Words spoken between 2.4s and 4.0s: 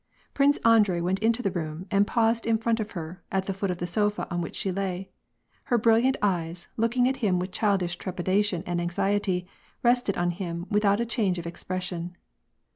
in front of her, at the foot of the